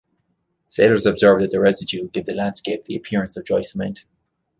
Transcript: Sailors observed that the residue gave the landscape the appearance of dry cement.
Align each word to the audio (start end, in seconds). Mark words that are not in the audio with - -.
Sailors 0.65 1.05
observed 1.05 1.43
that 1.43 1.51
the 1.51 1.59
residue 1.59 2.09
gave 2.09 2.25
the 2.25 2.33
landscape 2.33 2.85
the 2.85 2.95
appearance 2.95 3.37
of 3.37 3.45
dry 3.45 3.61
cement. 3.61 4.03